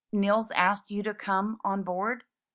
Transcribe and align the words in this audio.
"Nils 0.11 0.49
asked 0.55 0.89
you 0.89 1.03
to 1.03 1.13
come 1.13 1.59
on 1.63 1.83
board?" 1.83 2.23